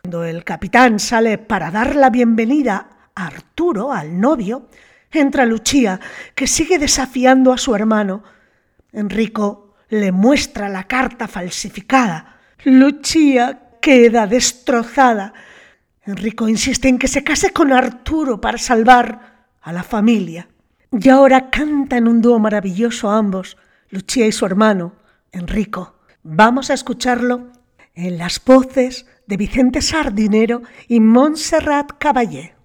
Cuando 0.00 0.24
el 0.24 0.44
capitán 0.44 0.98
sale 0.98 1.36
para 1.36 1.70
dar 1.70 1.94
la 1.94 2.08
bienvenida 2.08 2.88
a 3.14 3.26
Arturo, 3.26 3.92
al 3.92 4.18
novio, 4.18 4.68
entra 5.10 5.44
Lucia, 5.44 6.00
que 6.34 6.46
sigue 6.46 6.78
desafiando 6.78 7.52
a 7.52 7.58
su 7.58 7.74
hermano. 7.74 8.24
Enrico 8.94 9.74
le 9.90 10.10
muestra 10.10 10.70
la 10.70 10.84
carta 10.84 11.28
falsificada. 11.28 12.38
Lucia 12.64 13.60
queda 13.82 14.26
destrozada. 14.26 15.34
Enrico 16.06 16.48
insiste 16.48 16.88
en 16.88 16.98
que 16.98 17.08
se 17.08 17.22
case 17.22 17.50
con 17.50 17.74
Arturo 17.74 18.40
para 18.40 18.56
salvar 18.56 19.35
a 19.66 19.72
la 19.72 19.82
familia. 19.82 20.48
Y 20.92 21.08
ahora 21.08 21.50
cantan 21.50 22.06
un 22.06 22.22
dúo 22.22 22.38
maravilloso 22.38 23.10
ambos, 23.10 23.56
Lucia 23.90 24.24
y 24.24 24.30
su 24.32 24.46
hermano, 24.46 24.94
Enrico. 25.32 25.96
Vamos 26.22 26.70
a 26.70 26.74
escucharlo 26.74 27.48
en 27.94 28.16
las 28.16 28.42
voces 28.42 29.06
de 29.26 29.36
Vicente 29.36 29.82
Sardinero 29.82 30.62
y 30.86 31.00
Montserrat 31.00 31.90
Caballé. 31.98 32.55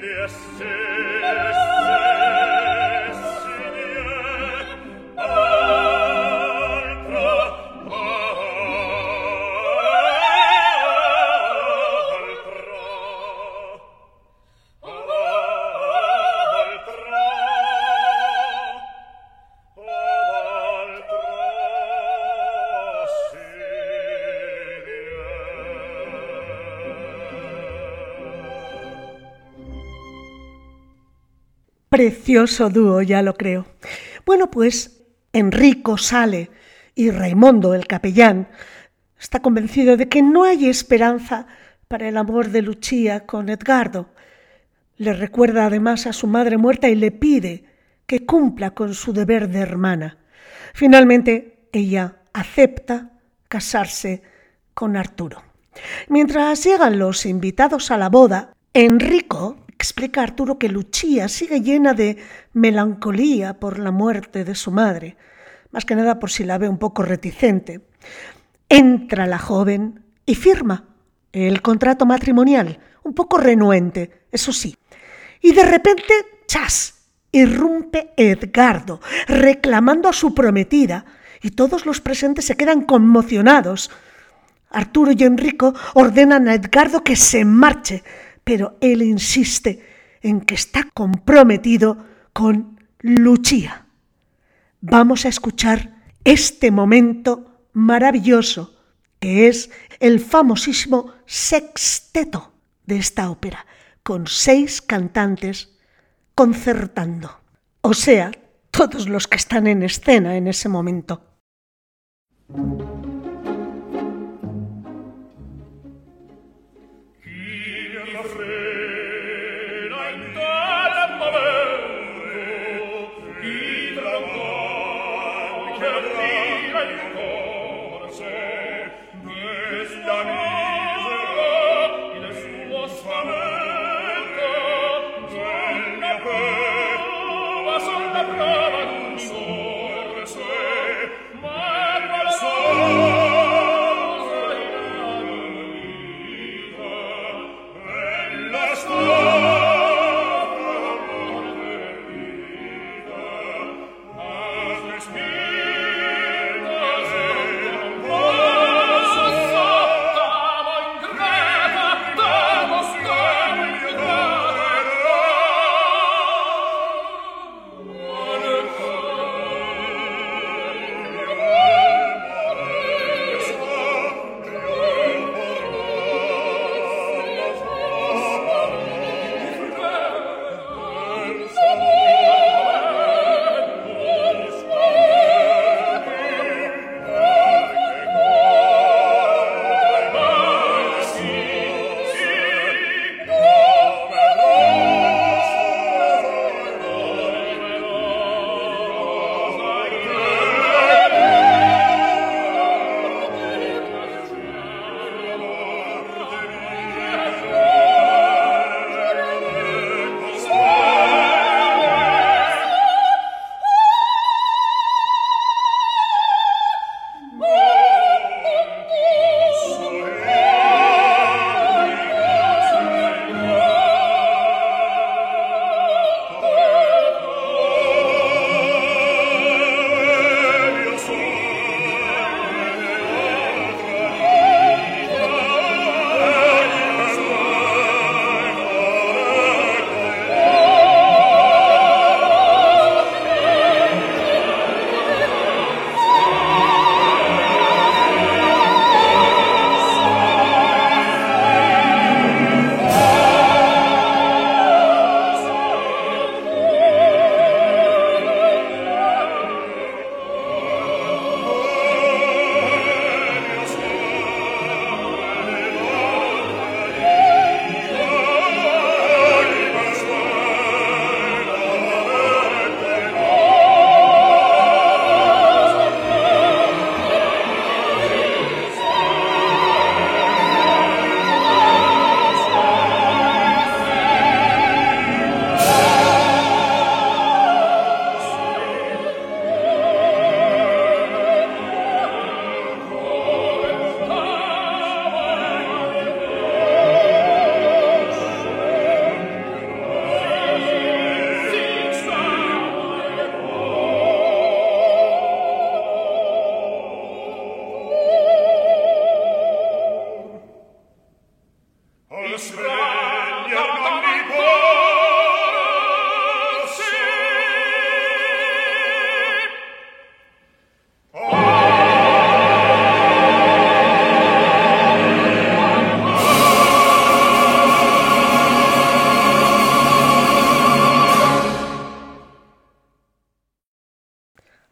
vedesse 0.00 1.19
Precioso 32.00 32.70
dúo, 32.70 33.02
ya 33.02 33.20
lo 33.20 33.34
creo. 33.34 33.66
Bueno, 34.24 34.50
pues 34.50 35.02
Enrico 35.34 35.98
sale 35.98 36.48
y 36.94 37.10
Raimundo, 37.10 37.74
el 37.74 37.86
capellán, 37.86 38.48
está 39.18 39.40
convencido 39.40 39.98
de 39.98 40.08
que 40.08 40.22
no 40.22 40.44
hay 40.44 40.70
esperanza 40.70 41.46
para 41.88 42.08
el 42.08 42.16
amor 42.16 42.48
de 42.48 42.62
Lucia 42.62 43.26
con 43.26 43.50
Edgardo. 43.50 44.08
Le 44.96 45.12
recuerda 45.12 45.66
además 45.66 46.06
a 46.06 46.14
su 46.14 46.26
madre 46.26 46.56
muerta 46.56 46.88
y 46.88 46.94
le 46.94 47.10
pide 47.10 47.66
que 48.06 48.24
cumpla 48.24 48.70
con 48.70 48.94
su 48.94 49.12
deber 49.12 49.50
de 49.50 49.58
hermana. 49.58 50.16
Finalmente, 50.72 51.68
ella 51.70 52.16
acepta 52.32 53.10
casarse 53.46 54.22
con 54.72 54.96
Arturo. 54.96 55.42
Mientras 56.08 56.64
llegan 56.64 56.98
los 56.98 57.26
invitados 57.26 57.90
a 57.90 57.98
la 57.98 58.08
boda, 58.08 58.54
Enrico 58.72 59.58
explica 59.80 60.22
Arturo 60.22 60.58
que 60.58 60.68
Lucia 60.68 61.26
sigue 61.28 61.62
llena 61.62 61.94
de 61.94 62.18
melancolía 62.52 63.58
por 63.58 63.78
la 63.78 63.90
muerte 63.90 64.44
de 64.44 64.54
su 64.54 64.70
madre, 64.70 65.16
más 65.70 65.86
que 65.86 65.96
nada 65.96 66.18
por 66.18 66.30
si 66.30 66.44
la 66.44 66.58
ve 66.58 66.68
un 66.68 66.76
poco 66.76 67.02
reticente. 67.02 67.80
Entra 68.68 69.26
la 69.26 69.38
joven 69.38 70.04
y 70.26 70.34
firma 70.34 70.84
el 71.32 71.62
contrato 71.62 72.04
matrimonial, 72.04 72.78
un 73.04 73.14
poco 73.14 73.38
renuente, 73.38 74.26
eso 74.30 74.52
sí. 74.52 74.76
Y 75.40 75.52
de 75.52 75.64
repente, 75.64 76.12
¡chas! 76.46 76.96
irrumpe 77.32 78.12
Edgardo, 78.16 79.00
reclamando 79.28 80.10
a 80.10 80.12
su 80.12 80.34
prometida, 80.34 81.06
y 81.42 81.52
todos 81.52 81.86
los 81.86 82.02
presentes 82.02 82.44
se 82.44 82.56
quedan 82.56 82.82
conmocionados. 82.82 83.90
Arturo 84.68 85.12
y 85.12 85.22
Enrico 85.22 85.72
ordenan 85.94 86.48
a 86.48 86.54
Edgardo 86.54 87.02
que 87.02 87.16
se 87.16 87.46
marche, 87.46 88.04
pero 88.44 88.76
él 88.80 89.02
insiste 89.02 89.84
en 90.22 90.40
que 90.40 90.54
está 90.54 90.88
comprometido 90.92 92.06
con 92.32 92.80
Lucia. 93.00 93.86
Vamos 94.80 95.24
a 95.24 95.28
escuchar 95.28 96.02
este 96.24 96.70
momento 96.70 97.66
maravilloso 97.72 98.76
que 99.18 99.48
es 99.48 99.70
el 100.00 100.18
famosísimo 100.18 101.12
sexteto 101.26 102.52
de 102.86 102.96
esta 102.96 103.30
ópera, 103.30 103.66
con 104.02 104.26
seis 104.26 104.80
cantantes 104.80 105.76
concertando, 106.34 107.40
o 107.82 107.92
sea, 107.92 108.32
todos 108.70 109.08
los 109.08 109.28
que 109.28 109.36
están 109.36 109.66
en 109.66 109.82
escena 109.82 110.36
en 110.36 110.48
ese 110.48 110.68
momento. 110.68 111.22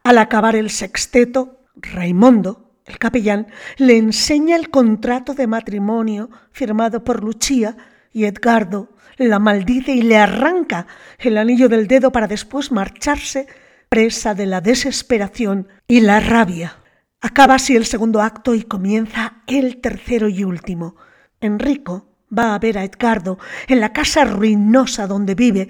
Al 0.09 0.17
acabar 0.17 0.55
el 0.55 0.71
sexteto, 0.71 1.59
Raimondo, 1.75 2.71
el 2.87 2.97
capellán, 2.97 3.45
le 3.77 3.95
enseña 3.95 4.55
el 4.55 4.71
contrato 4.71 5.35
de 5.35 5.45
matrimonio 5.45 6.31
firmado 6.51 7.03
por 7.03 7.23
Lucia 7.23 7.77
y 8.11 8.25
Edgardo 8.25 8.89
la 9.17 9.37
maldice 9.37 9.91
y 9.91 10.01
le 10.01 10.17
arranca 10.17 10.87
el 11.19 11.37
anillo 11.37 11.69
del 11.69 11.87
dedo 11.87 12.11
para 12.11 12.25
después 12.27 12.71
marcharse 12.71 13.45
presa 13.87 14.33
de 14.33 14.47
la 14.47 14.61
desesperación 14.61 15.67
y 15.87 16.01
la 16.01 16.19
rabia. 16.19 16.77
Acaba 17.21 17.53
así 17.53 17.75
el 17.75 17.85
segundo 17.85 18.19
acto 18.19 18.55
y 18.55 18.63
comienza 18.63 19.43
el 19.45 19.79
tercero 19.79 20.27
y 20.27 20.43
último. 20.43 20.95
Enrico 21.39 22.07
va 22.35 22.55
a 22.55 22.59
ver 22.59 22.79
a 22.79 22.83
Edgardo 22.83 23.37
en 23.67 23.79
la 23.79 23.93
casa 23.93 24.25
ruinosa 24.25 25.05
donde 25.05 25.35
vive 25.35 25.67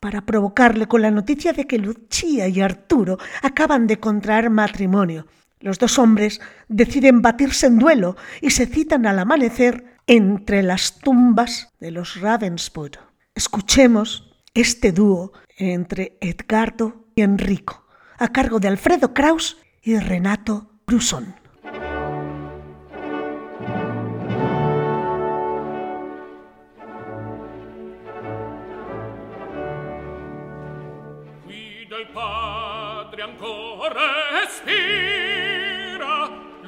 para 0.00 0.24
provocarle 0.24 0.86
con 0.86 1.02
la 1.02 1.10
noticia 1.10 1.52
de 1.52 1.66
que 1.66 1.78
Lucía 1.78 2.48
y 2.48 2.60
Arturo 2.60 3.18
acaban 3.42 3.86
de 3.86 3.98
contraer 3.98 4.50
matrimonio. 4.50 5.26
Los 5.60 5.78
dos 5.78 5.98
hombres 5.98 6.40
deciden 6.68 7.20
batirse 7.20 7.66
en 7.66 7.78
duelo 7.78 8.16
y 8.40 8.50
se 8.50 8.66
citan 8.66 9.06
al 9.06 9.18
amanecer 9.18 9.98
entre 10.06 10.62
las 10.62 11.00
tumbas 11.00 11.72
de 11.80 11.90
los 11.90 12.20
Ravenswood. 12.20 12.92
Escuchemos 13.34 14.36
este 14.54 14.92
dúo 14.92 15.32
entre 15.56 16.16
Edgardo 16.20 17.06
y 17.14 17.22
Enrico, 17.22 17.86
a 18.18 18.28
cargo 18.28 18.60
de 18.60 18.68
Alfredo 18.68 19.12
Kraus 19.12 19.58
y 19.82 19.98
Renato 19.98 20.80
Brusson. 20.86 21.34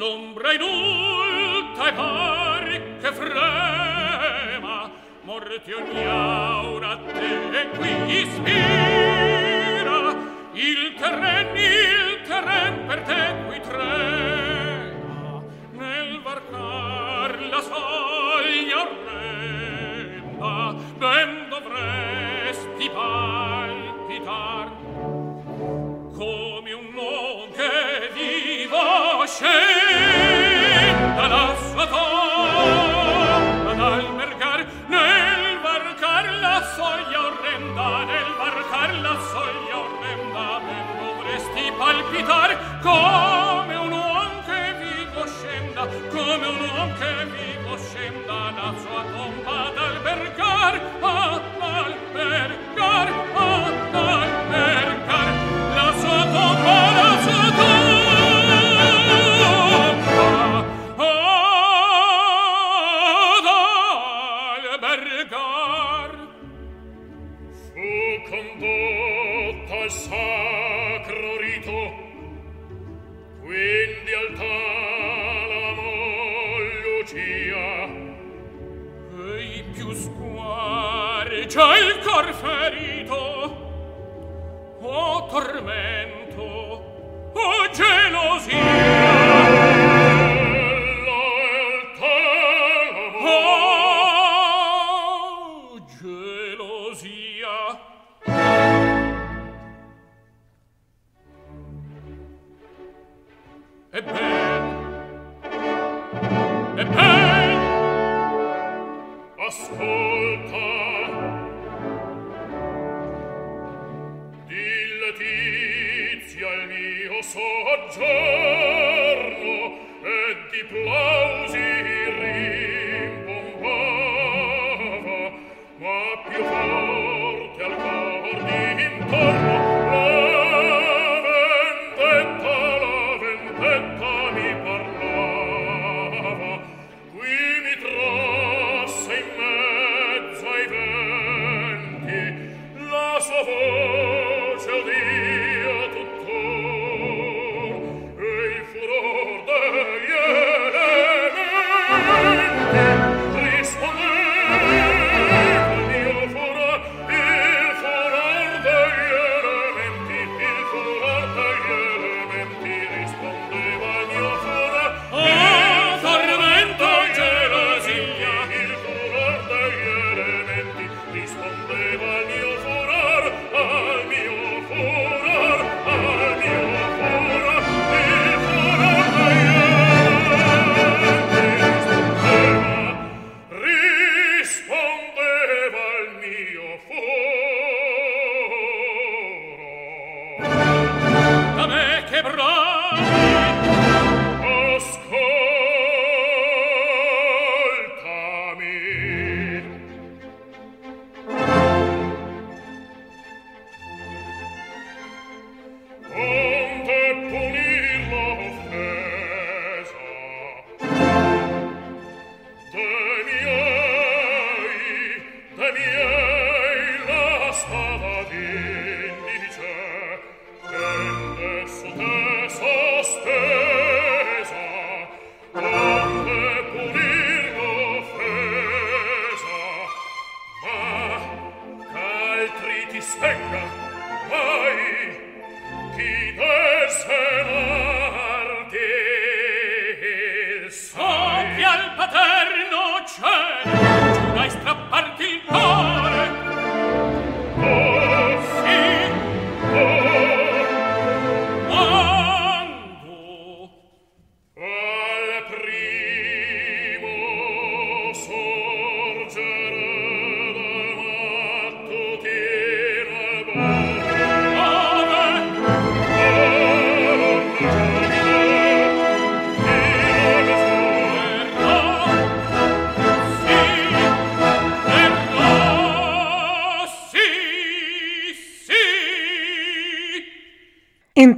l'ombra 0.00 0.50
inulta 0.54 1.88
e 1.88 1.92
par 1.92 2.66
che 3.00 3.12
frema 3.12 4.90
morti 5.24 5.72
ogni 5.72 6.04
aura 6.06 6.96
te 6.96 7.60
e 7.60 7.62
qui 7.76 7.92
ispira. 8.22 9.98
Il 10.54 10.94
terren 11.00 11.48
il 11.54 12.22
terren 12.26 12.74
per 12.86 13.00
te 13.08 13.22
qui 13.46 13.60
trema 13.68 15.42
nel 15.72 16.10
varcar 16.22 17.32
la 17.52 17.60
soglia 17.60 18.78
orrenda 18.88 20.54
ben 20.98 21.30
dovresti 21.50 22.88
palpitar. 22.88 24.79
palpitar 42.10 42.58
come 42.82 43.76
un 43.76 43.92
uom 43.92 44.42
che 44.44 44.74
vivo 44.82 45.24
scenda 45.26 45.86
come 46.10 46.46
un 46.46 46.60
uom 46.60 46.98
che 46.98 47.24
vivo 47.26 47.76
scenda 47.78 48.50
la 48.50 48.74
sua 48.82 49.02
tomba 49.12 49.66
ad 49.66 49.78
albergar 49.78 50.74
ad 51.00 51.42
albergar 51.60 53.29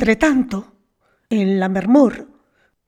Entretanto, 0.02 0.66
en 1.30 1.60
la 1.60 1.68
Mermur, 1.68 2.26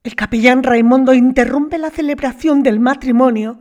el 0.02 0.16
capellán 0.16 0.64
Raimondo 0.64 1.14
interrumpe 1.14 1.78
la 1.78 1.90
celebración 1.90 2.64
del 2.64 2.80
matrimonio 2.80 3.60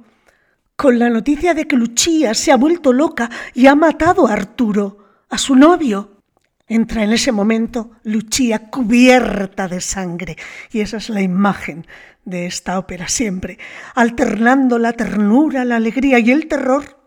con 0.76 0.98
la 0.98 1.08
noticia 1.08 1.54
de 1.54 1.68
que 1.68 1.76
Lucia 1.76 2.34
se 2.34 2.52
ha 2.52 2.58
vuelto 2.58 2.92
loca 2.92 3.30
y 3.54 3.68
ha 3.68 3.76
matado 3.76 4.26
a 4.26 4.34
Arturo, 4.34 5.06
a 5.30 5.38
su 5.38 5.56
novio. 5.56 6.24
Entra 6.68 7.04
en 7.04 7.14
ese 7.14 7.32
momento 7.32 7.92
Lucia 8.02 8.72
cubierta 8.72 9.68
de 9.68 9.82
sangre 9.82 10.36
y 10.72 10.80
esa 10.80 10.98
es 10.98 11.12
la 11.12 11.22
imagen 11.22 11.86
de 12.26 12.48
esta 12.48 12.80
ópera 12.80 13.08
siempre, 13.08 13.60
alternando 13.94 14.80
la 14.80 14.94
ternura, 14.94 15.64
la 15.64 15.76
alegría 15.76 16.18
y 16.18 16.32
el 16.32 16.48
terror 16.48 17.03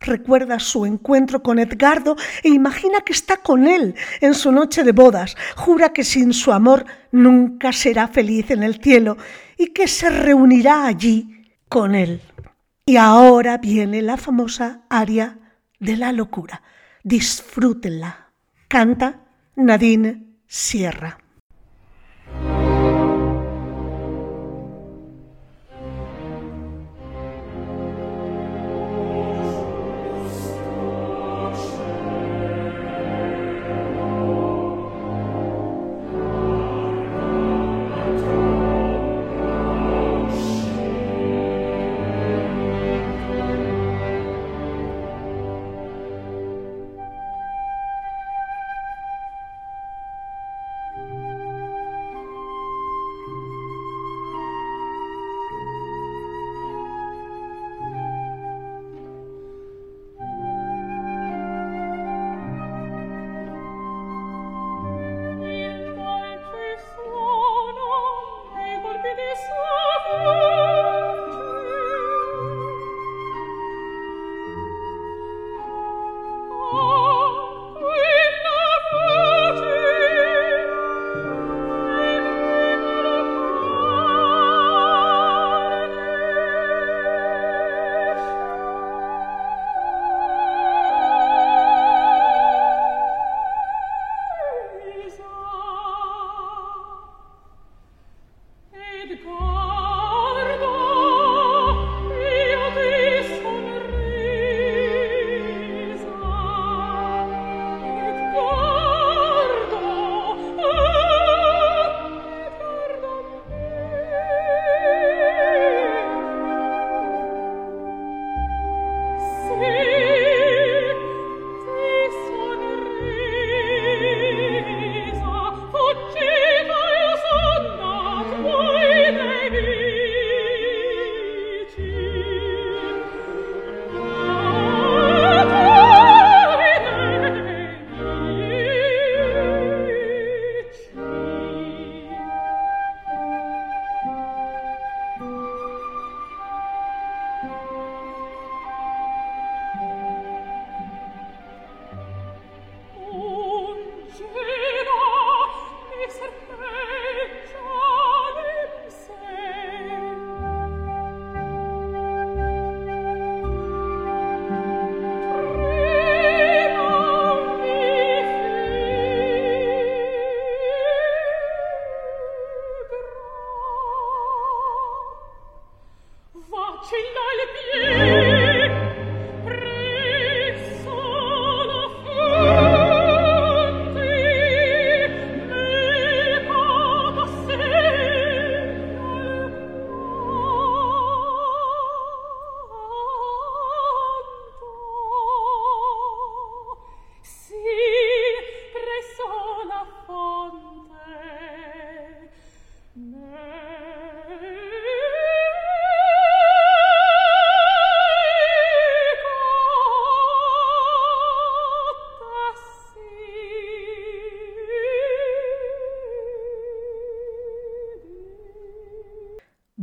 recuerda 0.00 0.58
su 0.58 0.86
encuentro 0.86 1.42
con 1.42 1.58
Edgardo 1.58 2.16
e 2.42 2.48
imagina 2.48 3.00
que 3.00 3.12
está 3.12 3.38
con 3.38 3.66
él 3.66 3.94
en 4.20 4.34
su 4.34 4.52
noche 4.52 4.84
de 4.84 4.92
bodas. 4.92 5.36
Jura 5.56 5.90
que 5.90 6.04
sin 6.04 6.32
su 6.32 6.52
amor 6.52 6.86
nunca 7.12 7.72
será 7.72 8.08
feliz 8.08 8.50
en 8.50 8.62
el 8.62 8.80
cielo 8.80 9.16
y 9.56 9.68
que 9.68 9.88
se 9.88 10.10
reunirá 10.10 10.86
allí 10.86 11.52
con 11.68 11.94
él. 11.94 12.20
Y 12.86 12.96
ahora 12.96 13.58
viene 13.58 14.00
la 14.02 14.16
famosa 14.16 14.82
aria 14.88 15.38
de 15.78 15.96
la 15.96 16.12
locura. 16.12 16.62
Disfrútenla. 17.02 18.30
Canta 18.68 19.20
Nadine 19.56 20.24
Sierra. 20.46 21.18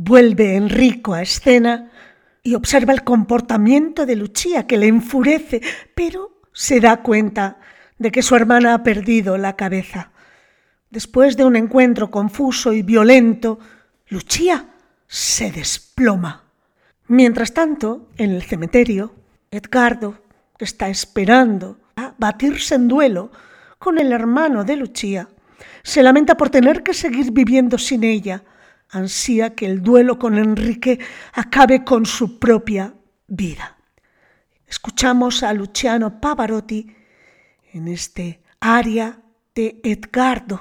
Vuelve 0.06 0.54
Enrico 0.54 1.14
a 1.14 1.22
escena 1.22 1.90
y 2.44 2.54
observa 2.54 2.92
el 2.92 3.02
comportamiento 3.02 4.06
de 4.06 4.14
Lucia 4.14 4.64
que 4.64 4.78
le 4.78 4.86
enfurece, 4.86 5.60
pero 5.96 6.42
se 6.52 6.78
da 6.78 7.02
cuenta 7.02 7.58
de 7.98 8.12
que 8.12 8.22
su 8.22 8.36
hermana 8.36 8.74
ha 8.74 8.84
perdido 8.84 9.36
la 9.36 9.56
cabeza. 9.56 10.12
Después 10.90 11.36
de 11.36 11.44
un 11.44 11.56
encuentro 11.56 12.12
confuso 12.12 12.72
y 12.72 12.82
violento, 12.82 13.58
Lucia 14.06 14.68
se 15.08 15.50
desploma. 15.50 16.44
Mientras 17.08 17.52
tanto, 17.52 18.08
en 18.16 18.30
el 18.30 18.42
cementerio, 18.42 19.12
Edgardo, 19.50 20.22
está 20.60 20.88
esperando 20.88 21.80
a 21.96 22.14
batirse 22.16 22.76
en 22.76 22.86
duelo 22.86 23.32
con 23.80 23.98
el 23.98 24.12
hermano 24.12 24.62
de 24.62 24.76
Lucia, 24.76 25.28
se 25.82 26.04
lamenta 26.04 26.36
por 26.36 26.48
tener 26.48 26.84
que 26.84 26.94
seguir 26.94 27.32
viviendo 27.32 27.76
sin 27.76 28.04
ella, 28.04 28.44
ansía 28.90 29.54
que 29.54 29.66
el 29.66 29.82
duelo 29.82 30.18
con 30.18 30.38
Enrique 30.38 30.98
acabe 31.32 31.84
con 31.84 32.06
su 32.06 32.38
propia 32.38 32.94
vida. 33.26 33.76
Escuchamos 34.66 35.42
a 35.42 35.52
Luciano 35.52 36.20
Pavarotti 36.20 36.94
en 37.72 37.88
este 37.88 38.40
aria 38.60 39.20
de 39.54 39.80
Edgardo. 39.82 40.60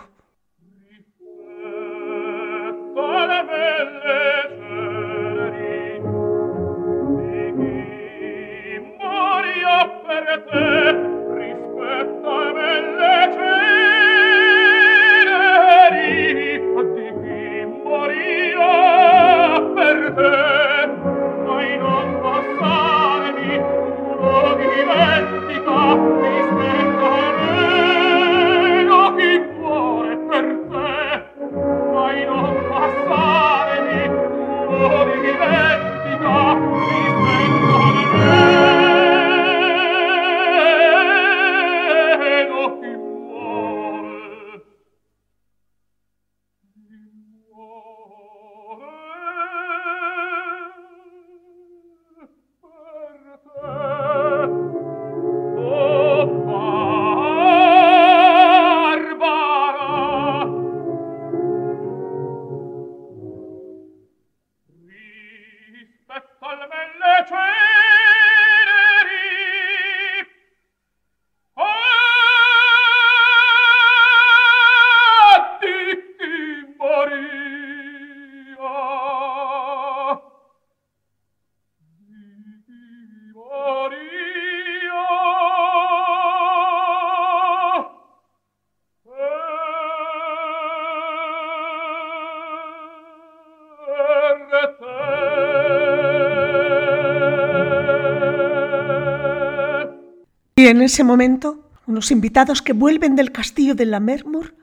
Y 100.58 100.68
en 100.68 100.82
ese 100.82 101.04
momento, 101.04 101.70
unos 101.86 102.12
invitados 102.12 102.62
que 102.62 102.72
vuelven 102.72 103.18
del 103.18 103.34
castillo 103.34 103.76
de 103.76 103.86
la 103.86 104.00
Mermur 104.00 104.56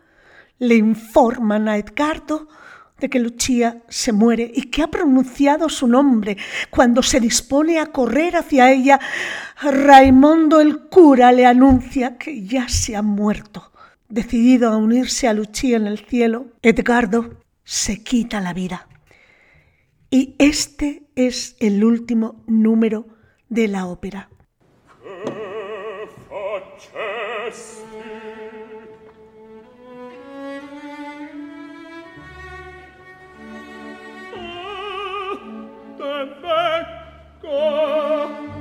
le 0.58 0.76
informan 0.76 1.68
a 1.68 1.76
Edgardo 1.76 2.48
de 2.98 3.10
que 3.10 3.18
Lucia 3.18 3.82
se 3.88 4.10
muere 4.10 4.50
y 4.54 4.70
que 4.70 4.82
ha 4.82 4.86
pronunciado 4.86 5.68
su 5.68 5.86
nombre. 5.86 6.38
Cuando 6.70 7.02
se 7.02 7.20
dispone 7.20 7.78
a 7.78 7.92
correr 7.92 8.36
hacia 8.36 8.72
ella, 8.72 9.00
Raimondo 9.60 10.60
el 10.60 10.88
cura 10.88 11.30
le 11.30 11.44
anuncia 11.44 12.16
que 12.16 12.42
ya 12.42 12.70
se 12.70 12.96
ha 12.96 13.02
muerto. 13.02 13.70
Decidido 14.08 14.70
a 14.70 14.78
unirse 14.78 15.28
a 15.28 15.34
Lucia 15.34 15.76
en 15.76 15.86
el 15.86 15.98
cielo, 15.98 16.46
Edgardo 16.62 17.42
se 17.64 18.02
quita 18.02 18.40
la 18.40 18.54
vida. 18.54 18.88
Y 20.08 20.36
este 20.38 21.02
es 21.16 21.54
el 21.60 21.84
último 21.84 22.42
número 22.46 23.08
de 23.50 23.68
la 23.68 23.84
ópera. 23.84 24.31
Ah, 26.90 27.46
ecco 37.42 38.51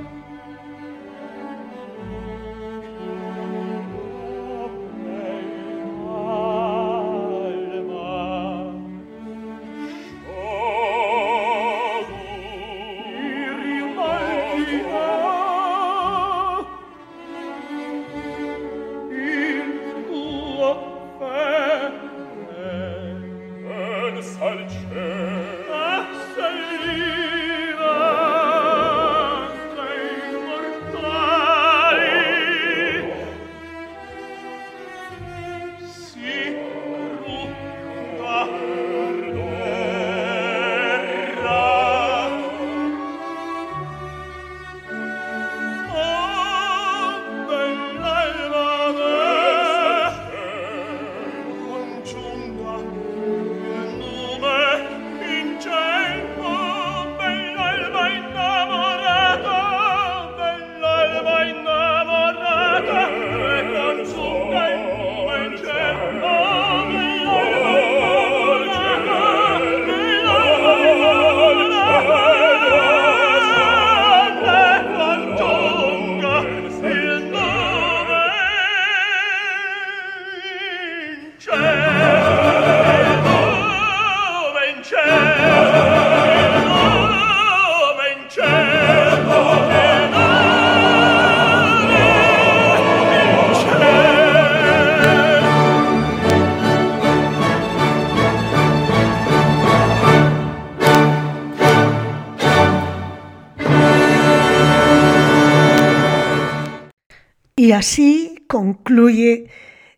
Y 107.72 107.74
así 107.74 108.44
concluye 108.48 109.48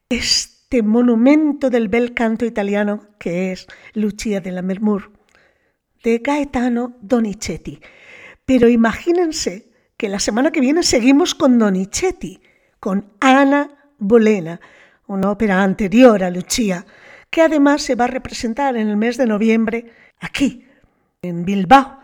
este 0.09 0.85
monumento 0.85 1.71
del 1.71 1.89
bel 1.89 2.15
canto 2.15 2.45
italiano 2.45 3.09
que 3.19 3.51
es 3.51 3.67
Lucia 3.95 4.41
de 4.41 4.53
la 4.53 4.63
Mermur, 4.63 5.11
de 6.05 6.19
Gaetano 6.19 6.97
Donizetti. 7.01 7.81
Pero 8.45 8.69
imagínense 8.69 9.73
que 9.97 10.09
la 10.09 10.21
semana 10.21 10.53
que 10.53 10.61
viene 10.61 10.85
seguimos 10.85 11.35
con 11.35 11.59
Donizetti, 11.59 12.41
con 12.79 13.13
Ana 13.19 13.91
Bolena, 13.99 14.61
una 15.09 15.33
ópera 15.33 15.65
anterior 15.65 16.23
a 16.23 16.31
Lucia, 16.31 16.87
que 17.29 17.43
además 17.43 17.83
se 17.83 17.97
va 17.97 18.05
a 18.05 18.15
representar 18.19 18.77
en 18.77 18.87
el 18.87 18.97
mes 18.97 19.17
de 19.17 19.27
noviembre 19.27 19.91
aquí, 20.21 20.65
en 21.23 21.45
Bilbao. 21.45 21.99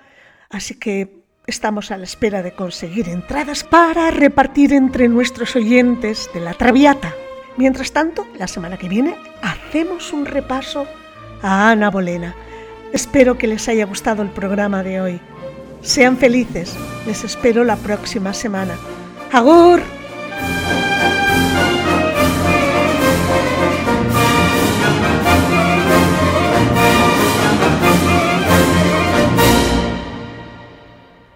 Así 0.49 0.81
que 0.81 1.20
Estamos 1.51 1.91
a 1.91 1.97
la 1.97 2.05
espera 2.05 2.45
de 2.45 2.53
conseguir 2.53 3.09
entradas 3.09 3.65
para 3.65 4.13
repartir 4.13 4.73
entre 4.73 5.09
nuestros 5.09 5.57
oyentes 5.57 6.31
de 6.33 6.39
la 6.39 6.55
Traviata. 6.55 7.13
Mientras 7.57 7.91
tanto, 7.91 8.25
la 8.39 8.47
semana 8.47 8.77
que 8.77 8.89
viene 8.89 9.17
hacemos 9.43 10.13
un 10.13 10.27
repaso 10.27 10.87
a 11.43 11.73
Ana 11.73 11.91
Bolena. 11.91 12.37
Espero 12.93 13.37
que 13.37 13.49
les 13.49 13.69
haya 13.69 13.85
gustado 13.85 14.23
el 14.23 14.29
programa 14.29 14.85
de 14.85 15.01
hoy. 15.01 15.21
Sean 15.83 16.19
felices, 16.19 16.77
les 17.05 17.25
espero 17.25 17.65
la 17.65 17.75
próxima 17.75 18.33
semana. 18.33 18.77
¡Agur! 19.33 19.83